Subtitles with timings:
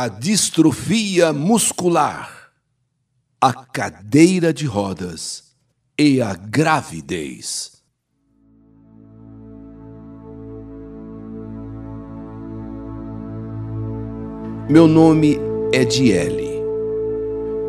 [0.00, 2.52] a distrofia muscular,
[3.40, 5.42] a cadeira de rodas
[5.98, 7.82] e a gravidez.
[14.70, 15.36] Meu nome
[15.72, 16.60] é Diele.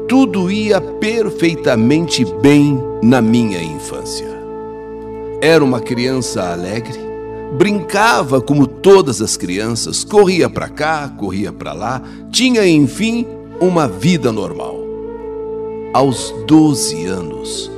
[0.07, 4.29] Tudo ia perfeitamente bem na minha infância.
[5.41, 7.08] Era uma criança alegre,
[7.57, 13.25] brincava como todas as crianças, corria para cá, corria para lá, tinha enfim
[13.59, 14.77] uma vida normal.
[15.93, 17.71] Aos 12 anos,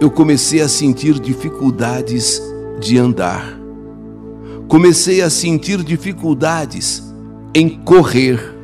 [0.00, 2.40] eu comecei a sentir dificuldades
[2.78, 3.58] de andar.
[4.68, 7.02] Comecei a sentir dificuldades
[7.54, 8.54] em correr,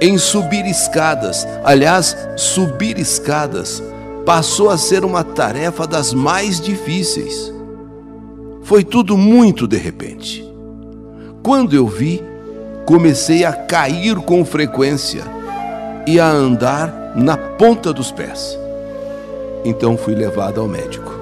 [0.00, 1.46] em subir escadas.
[1.64, 3.82] Aliás, subir escadas
[4.24, 7.53] passou a ser uma tarefa das mais difíceis.
[8.64, 10.42] Foi tudo muito de repente.
[11.42, 12.22] Quando eu vi,
[12.86, 15.22] comecei a cair com frequência
[16.06, 18.58] e a andar na ponta dos pés.
[19.66, 21.12] Então fui levado ao médico.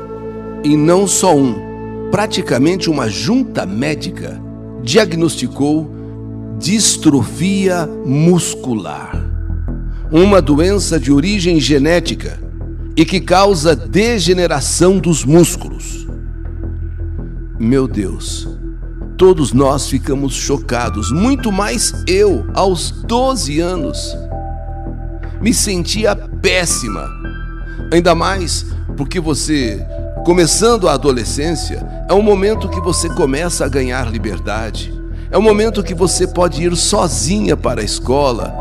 [0.63, 4.41] E não só um, praticamente uma junta médica
[4.81, 5.91] diagnosticou
[6.61, 9.21] distrofia muscular,
[10.13, 12.39] uma doença de origem genética
[12.97, 16.07] e que causa degeneração dos músculos.
[17.65, 18.49] Meu Deus,
[19.17, 24.17] todos nós ficamos chocados, muito mais eu, aos 12 anos.
[25.41, 27.09] Me sentia péssima,
[27.93, 29.81] ainda mais porque você,
[30.25, 34.93] começando a adolescência, é um momento que você começa a ganhar liberdade,
[35.31, 38.53] é um momento que você pode ir sozinha para a escola,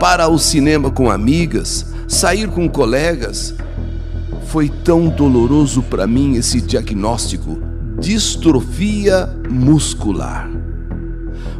[0.00, 3.54] para o cinema com amigas, sair com colegas.
[4.48, 7.70] Foi tão doloroso para mim esse diagnóstico
[8.02, 10.50] distrofia muscular.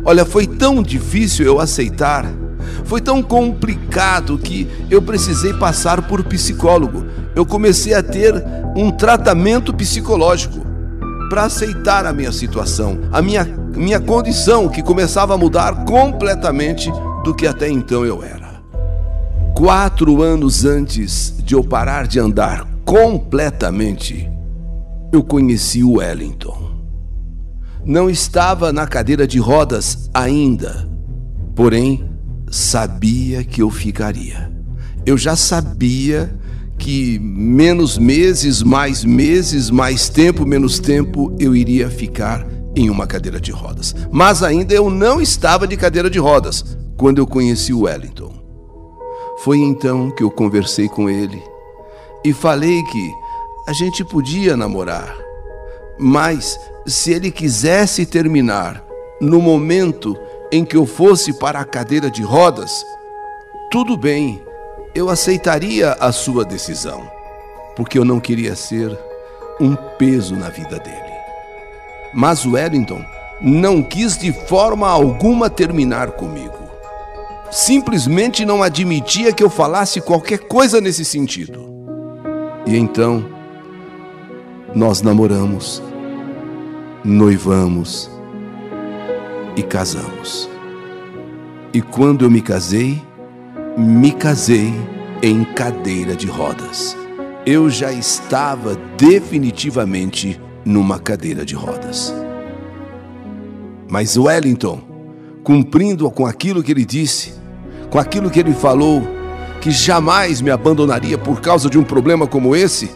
[0.04, 2.26] Olha, foi tão difícil eu aceitar,
[2.84, 7.04] foi tão complicado que eu precisei passar por psicólogo.
[7.34, 8.34] Eu comecei a ter
[8.76, 10.66] um tratamento psicológico
[11.30, 13.44] para aceitar a minha situação, a minha,
[13.74, 16.90] minha condição que começava a mudar completamente
[17.24, 18.60] do que até então eu era.
[19.54, 24.28] Quatro anos antes de eu parar de andar completamente,
[25.12, 26.72] eu conheci o Wellington.
[27.84, 30.88] Não estava na cadeira de rodas ainda,
[31.54, 32.08] porém
[32.50, 34.50] sabia que eu ficaria.
[35.04, 36.34] Eu já sabia
[36.78, 43.40] que menos meses, mais meses, mais tempo, menos tempo eu iria ficar em uma cadeira
[43.40, 43.94] de rodas.
[44.10, 48.32] Mas ainda eu não estava de cadeira de rodas quando eu conheci o Wellington.
[49.44, 51.42] Foi então que eu conversei com ele
[52.24, 53.21] e falei que
[53.66, 55.16] a gente podia namorar.
[55.98, 58.84] Mas se ele quisesse terminar
[59.20, 60.16] no momento
[60.50, 62.84] em que eu fosse para a cadeira de rodas,
[63.70, 64.42] tudo bem,
[64.94, 67.08] eu aceitaria a sua decisão,
[67.76, 68.98] porque eu não queria ser
[69.60, 71.12] um peso na vida dele.
[72.12, 73.02] Mas Wellington
[73.40, 76.52] não quis de forma alguma terminar comigo.
[77.50, 81.70] Simplesmente não admitia que eu falasse qualquer coisa nesse sentido.
[82.66, 83.24] E então,
[84.74, 85.82] nós namoramos,
[87.04, 88.10] noivamos
[89.56, 90.48] e casamos.
[91.74, 93.02] E quando eu me casei,
[93.76, 94.72] me casei
[95.22, 96.96] em cadeira de rodas.
[97.44, 102.14] Eu já estava definitivamente numa cadeira de rodas.
[103.90, 104.80] Mas Wellington,
[105.42, 107.34] cumprindo com aquilo que ele disse,
[107.90, 109.02] com aquilo que ele falou,
[109.60, 112.90] que jamais me abandonaria por causa de um problema como esse,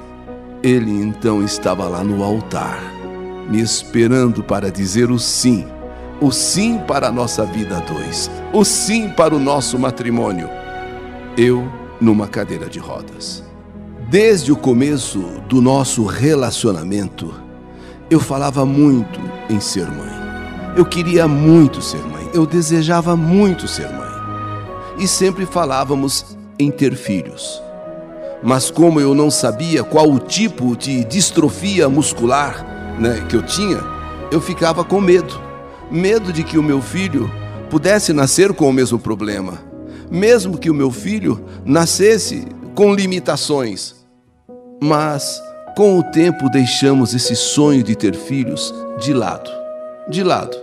[0.66, 2.82] ele então estava lá no altar,
[3.48, 5.64] me esperando para dizer o sim,
[6.20, 10.50] o sim para a nossa vida a dois, o sim para o nosso matrimônio.
[11.36, 11.64] Eu
[12.00, 13.44] numa cadeira de rodas.
[14.10, 17.32] Desde o começo do nosso relacionamento,
[18.10, 20.16] eu falava muito em ser mãe.
[20.76, 24.10] Eu queria muito ser mãe, eu desejava muito ser mãe.
[24.98, 27.62] E sempre falávamos em ter filhos.
[28.42, 33.80] Mas como eu não sabia qual o tipo de distrofia muscular né, que eu tinha,
[34.30, 35.40] eu ficava com medo.
[35.90, 37.30] Medo de que o meu filho
[37.70, 39.58] pudesse nascer com o mesmo problema.
[40.10, 43.94] Mesmo que o meu filho nascesse com limitações.
[44.82, 45.40] Mas,
[45.76, 49.50] com o tempo, deixamos esse sonho de ter filhos de lado.
[50.08, 50.56] De lado.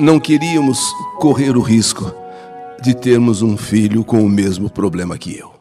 [0.00, 0.80] Não queríamos
[1.18, 2.12] correr o risco
[2.80, 5.51] de termos um filho com o mesmo problema que eu.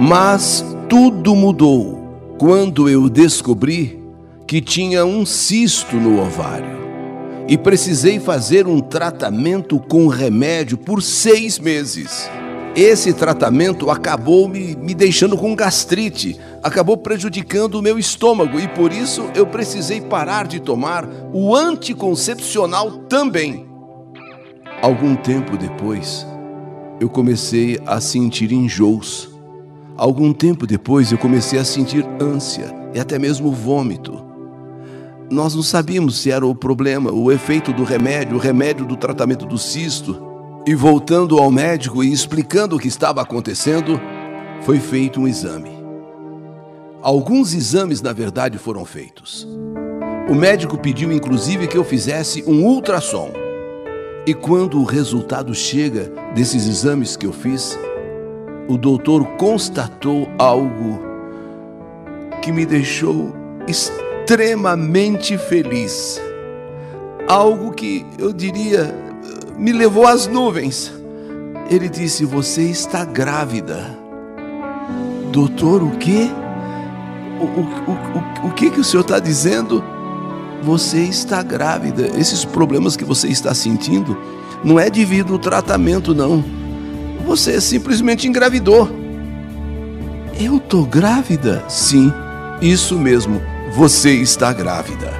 [0.00, 4.02] Mas tudo mudou quando eu descobri
[4.46, 6.82] que tinha um cisto no ovário.
[7.48, 12.30] e precisei fazer um tratamento com remédio por seis meses.
[12.74, 18.92] Esse tratamento acabou me, me deixando com gastrite, acabou prejudicando o meu estômago e por
[18.92, 23.66] isso eu precisei parar de tomar o anticoncepcional também.
[24.80, 26.26] Algum tempo depois,
[27.00, 29.31] eu comecei a sentir enjoos.
[29.96, 34.24] Algum tempo depois, eu comecei a sentir ânsia e até mesmo vômito.
[35.30, 39.46] Nós não sabíamos se era o problema, o efeito do remédio, o remédio do tratamento
[39.46, 40.30] do cisto
[40.66, 44.00] e voltando ao médico e explicando o que estava acontecendo,
[44.62, 45.70] foi feito um exame.
[47.02, 49.46] Alguns exames, na verdade, foram feitos.
[50.28, 53.32] O médico pediu inclusive que eu fizesse um ultrassom.
[54.24, 57.76] E quando o resultado chega desses exames que eu fiz,
[58.72, 60.98] o doutor constatou algo
[62.40, 63.30] que me deixou
[63.68, 66.18] extremamente feliz.
[67.28, 68.94] Algo que eu diria
[69.58, 70.90] me levou às nuvens.
[71.68, 73.98] Ele disse: Você está grávida.
[75.30, 76.30] Doutor, o quê?
[77.38, 79.84] O, o, o, o que, que o senhor está dizendo?
[80.62, 82.06] Você está grávida.
[82.18, 84.16] Esses problemas que você está sentindo
[84.64, 86.61] não é devido ao tratamento, não.
[87.24, 88.90] Você simplesmente engravidou.
[90.38, 91.64] Eu tô grávida?
[91.68, 92.12] Sim,
[92.60, 93.40] isso mesmo.
[93.74, 95.12] Você está grávida.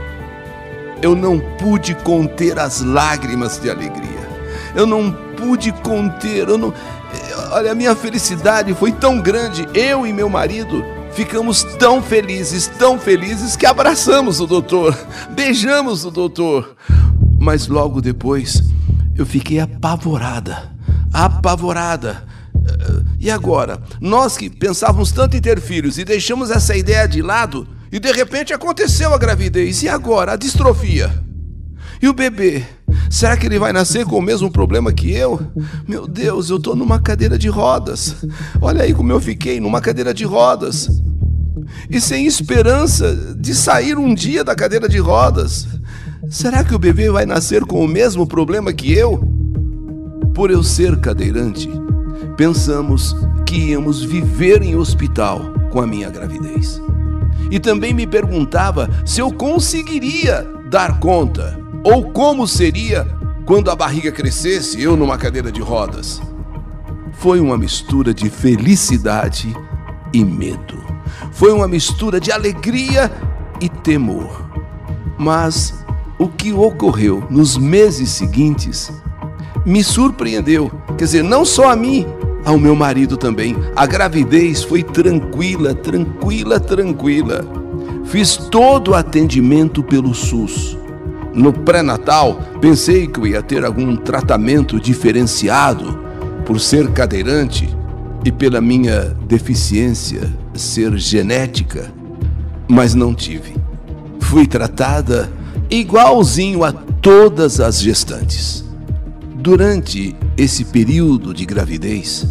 [1.00, 4.22] Eu não pude conter as lágrimas de alegria
[4.74, 6.72] eu não pude conter, eu não.
[7.50, 12.98] Olha, a minha felicidade foi tão grande, eu e meu marido ficamos tão felizes, tão
[12.98, 14.98] felizes que abraçamos o doutor,
[15.30, 16.74] beijamos o doutor.
[17.38, 18.62] Mas logo depois
[19.14, 20.70] eu fiquei apavorada,
[21.12, 22.24] apavorada.
[23.18, 23.80] E agora?
[24.00, 28.10] Nós que pensávamos tanto em ter filhos e deixamos essa ideia de lado, e de
[28.10, 30.32] repente aconteceu a gravidez, e agora?
[30.32, 31.12] A distrofia.
[32.00, 32.64] E o bebê?
[33.08, 35.40] Será que ele vai nascer com o mesmo problema que eu?
[35.86, 38.16] Meu Deus, eu estou numa cadeira de rodas.
[38.60, 40.88] Olha aí como eu fiquei, numa cadeira de rodas.
[41.88, 45.68] E sem esperança de sair um dia da cadeira de rodas.
[46.28, 49.31] Será que o bebê vai nascer com o mesmo problema que eu?
[50.34, 51.70] Por eu ser cadeirante,
[52.38, 53.14] pensamos
[53.44, 56.80] que íamos viver em hospital com a minha gravidez.
[57.50, 63.06] E também me perguntava se eu conseguiria dar conta ou como seria
[63.44, 66.22] quando a barriga crescesse, eu numa cadeira de rodas?
[67.12, 69.54] Foi uma mistura de felicidade
[70.14, 70.82] e medo.
[71.32, 73.12] Foi uma mistura de alegria
[73.60, 74.48] e temor.
[75.18, 75.84] Mas
[76.18, 78.90] o que ocorreu nos meses seguintes
[79.64, 80.70] me surpreendeu.
[80.98, 82.06] Quer dizer, não só a mim,
[82.44, 83.56] ao meu marido também.
[83.74, 87.44] A gravidez foi tranquila, tranquila, tranquila.
[88.04, 90.76] Fiz todo o atendimento pelo SUS.
[91.32, 95.98] No pré-natal, pensei que eu ia ter algum tratamento diferenciado
[96.44, 97.74] por ser cadeirante
[98.24, 101.90] e pela minha deficiência ser genética,
[102.68, 103.54] mas não tive.
[104.20, 105.32] Fui tratada
[105.70, 108.62] igualzinho a todas as gestantes.
[109.42, 112.28] Durante esse período de gravidez,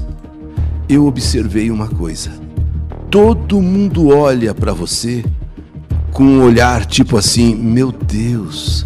[0.87, 2.31] eu observei uma coisa.
[3.09, 5.21] Todo mundo olha para você
[6.13, 8.85] com um olhar tipo assim: meu Deus,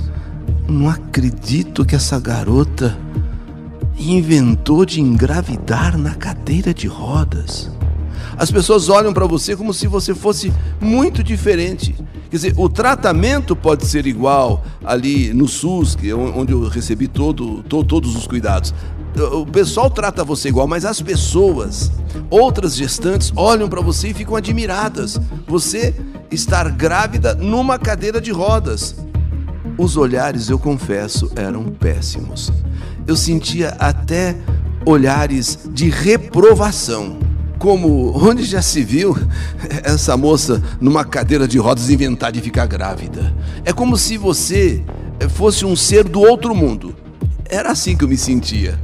[0.68, 2.98] não acredito que essa garota
[3.96, 7.70] inventou de engravidar na cadeira de rodas.
[8.36, 11.96] As pessoas olham para você como se você fosse muito diferente.
[12.36, 17.08] Quer dizer, o tratamento pode ser igual ali no SUS, que é onde eu recebi
[17.08, 18.74] todo, to, todos os cuidados.
[19.32, 21.90] O pessoal trata você igual, mas as pessoas,
[22.30, 25.18] outras gestantes, olham para você e ficam admiradas.
[25.48, 25.96] Você
[26.30, 28.98] estar grávida numa cadeira de rodas.
[29.78, 32.52] Os olhares, eu confesso, eram péssimos.
[33.08, 34.36] Eu sentia até
[34.86, 37.18] olhares de reprovação.
[37.58, 39.18] Como onde já se viu
[39.84, 43.34] essa moça numa cadeira de rodas inventar de ficar grávida?
[43.64, 44.84] É como se você
[45.30, 46.96] fosse um ser do outro mundo.
[47.46, 48.80] Era assim que eu me sentia.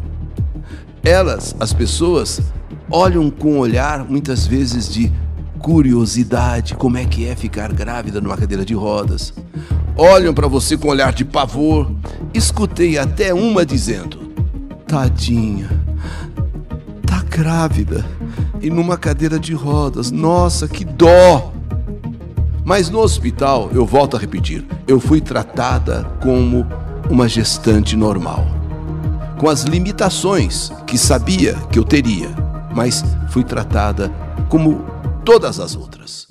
[1.03, 2.41] Elas, as pessoas,
[2.89, 5.11] olham com um olhar muitas vezes de
[5.59, 9.33] curiosidade, como é que é ficar grávida numa cadeira de rodas
[9.95, 11.91] olham para você com um olhar de pavor.
[12.33, 14.17] Escutei até uma dizendo:
[14.87, 15.69] Tadinha,
[17.31, 18.05] grávida
[18.61, 20.11] e numa cadeira de rodas.
[20.11, 21.53] Nossa, que dó!
[22.65, 26.67] Mas no hospital, eu volto a repetir, eu fui tratada como
[27.09, 28.45] uma gestante normal,
[29.39, 32.29] com as limitações que sabia que eu teria,
[32.75, 34.11] mas fui tratada
[34.47, 34.85] como
[35.25, 36.27] todas as outras.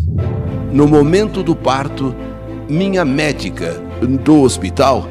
[0.71, 2.15] No momento do parto,
[2.69, 3.83] minha médica
[4.25, 5.09] do hospital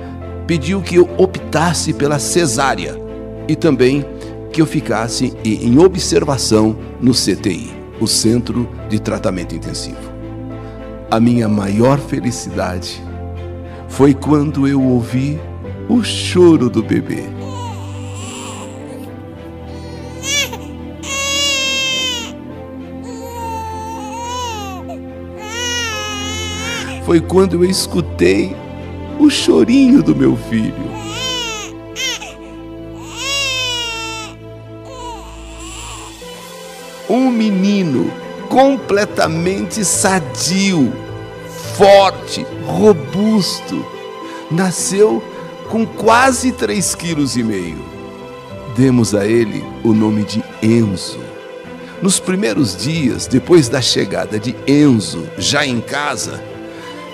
[0.47, 2.95] pediu que eu optasse pela cesárea
[3.47, 4.05] e também
[4.59, 10.11] que eu ficasse em observação no CTI, o Centro de Tratamento Intensivo.
[11.09, 13.01] A minha maior felicidade
[13.87, 15.39] foi quando eu ouvi
[15.87, 17.23] o choro do bebê.
[27.05, 28.53] Foi quando eu escutei
[29.17, 31.08] o chorinho do meu filho.
[37.09, 38.11] Um menino
[38.47, 40.93] completamente sadio,
[41.75, 43.85] forte, robusto.
[44.51, 45.23] Nasceu
[45.69, 47.77] com quase 3,5 kg.
[48.75, 51.19] Demos a ele o nome de Enzo.
[52.01, 56.41] Nos primeiros dias, depois da chegada de Enzo, já em casa,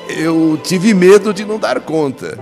[0.09, 2.37] eu tive medo de não dar conta.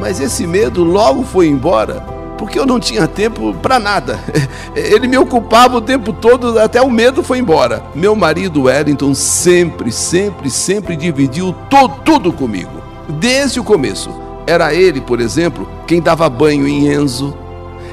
[0.00, 4.18] Mas esse medo logo foi embora, porque eu não tinha tempo para nada.
[4.74, 7.82] Ele me ocupava o tempo todo, até o medo foi embora.
[7.94, 14.08] Meu marido Wellington sempre, sempre, sempre dividiu to tudo comigo, desde o começo.
[14.46, 17.36] Era ele, por exemplo, quem dava banho em Enzo.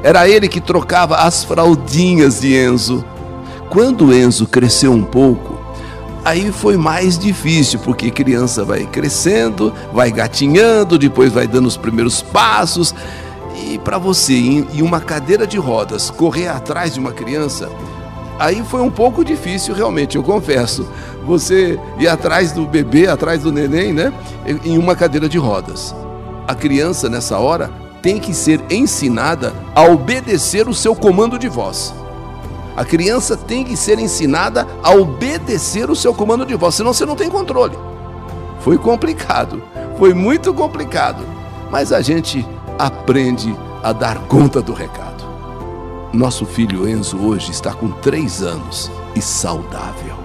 [0.01, 3.03] Era ele que trocava as fraldinhas de Enzo.
[3.69, 5.55] Quando Enzo cresceu um pouco,
[6.25, 12.19] Aí foi mais difícil, porque criança vai crescendo, vai gatinhando, depois vai dando os primeiros
[12.23, 12.95] passos.
[13.55, 17.69] E para você, em uma cadeira de rodas, correr atrás de uma criança,
[18.37, 20.87] aí foi um pouco difícil, realmente, eu confesso.
[21.25, 24.13] Você ir atrás do bebê, atrás do neném, né?
[24.63, 25.95] Em uma cadeira de rodas.
[26.47, 27.71] A criança, nessa hora,
[28.01, 31.93] tem que ser ensinada a obedecer o seu comando de voz.
[32.77, 37.05] A criança tem que ser ensinada a obedecer o seu comando de voz, senão você
[37.05, 37.77] não tem controle.
[38.59, 39.63] Foi complicado,
[39.97, 41.23] foi muito complicado,
[41.71, 42.45] mas a gente
[42.77, 45.23] aprende a dar conta do recado.
[46.13, 50.15] Nosso filho Enzo hoje está com três anos e saudável.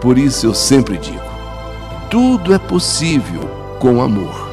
[0.00, 1.22] Por isso eu sempre digo:
[2.10, 3.42] tudo é possível
[3.78, 4.52] com amor.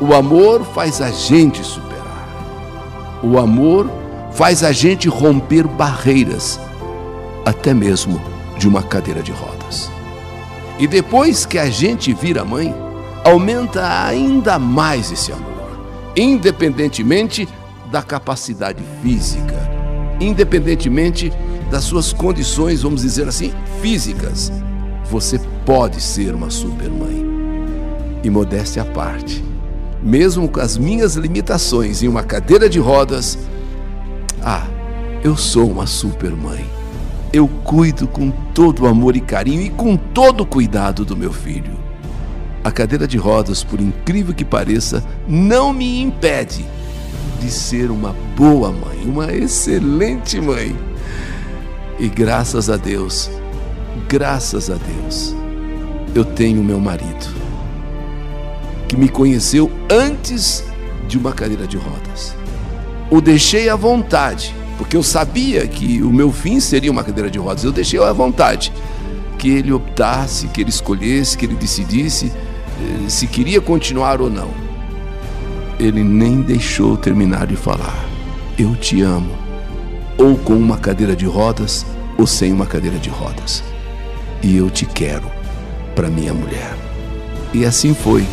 [0.00, 2.28] O amor faz a gente superar.
[3.22, 3.90] O amor
[4.32, 6.60] faz a gente romper barreiras,
[7.44, 8.20] até mesmo
[8.56, 9.90] de uma cadeira de rodas.
[10.78, 12.74] E depois que a gente vira mãe,
[13.24, 15.47] aumenta ainda mais esse amor,
[16.18, 17.48] independentemente
[17.90, 19.54] da capacidade física,
[20.20, 21.32] independentemente
[21.70, 24.52] das suas condições, vamos dizer assim, físicas.
[25.04, 27.26] Você pode ser uma super mãe.
[28.22, 29.44] E modéstia à parte,
[30.02, 33.38] mesmo com as minhas limitações em uma cadeira de rodas,
[34.42, 34.66] ah,
[35.22, 36.66] eu sou uma super mãe.
[37.32, 41.87] Eu cuido com todo amor e carinho e com todo cuidado do meu filho.
[42.68, 46.66] A cadeira de rodas, por incrível que pareça, não me impede
[47.40, 50.76] de ser uma boa mãe, uma excelente mãe.
[51.98, 53.30] E graças a Deus,
[54.06, 55.34] graças a Deus,
[56.14, 57.34] eu tenho meu marido,
[58.86, 60.62] que me conheceu antes
[61.08, 62.36] de uma cadeira de rodas
[63.10, 67.38] o deixei à vontade, porque eu sabia que o meu fim seria uma cadeira de
[67.38, 67.64] rodas.
[67.64, 68.70] Eu deixei à vontade
[69.38, 72.30] que ele optasse, que ele escolhesse, que ele decidisse
[73.08, 74.50] se queria continuar ou não.
[75.78, 78.04] Ele nem deixou terminar de falar.
[78.58, 79.30] Eu te amo,
[80.16, 81.86] ou com uma cadeira de rodas,
[82.18, 83.62] ou sem uma cadeira de rodas.
[84.42, 85.30] E eu te quero
[85.94, 86.76] para minha mulher.
[87.54, 88.26] E assim foi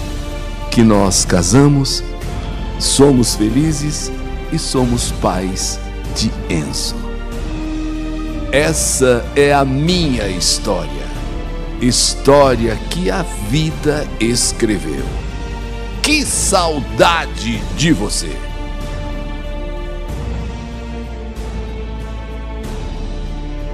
[0.72, 2.04] que nós casamos,
[2.80, 4.12] somos felizes
[4.52, 5.80] e somos pais
[6.16, 6.96] de Enzo.
[8.52, 11.05] Essa é a minha história,
[11.82, 15.04] história que a vida escreveu.
[16.02, 18.32] Que saudade de você!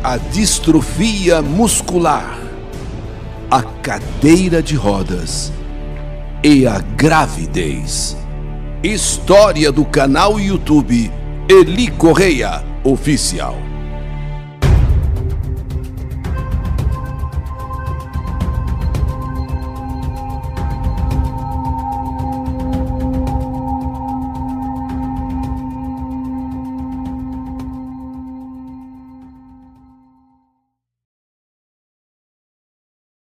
[0.04, 2.40] A distrofia muscular,
[3.50, 5.54] a cadeira de rodas
[6.44, 8.18] e a gravidez.
[8.84, 11.12] História do canal YouTube
[11.48, 13.71] Eli Correia Oficial.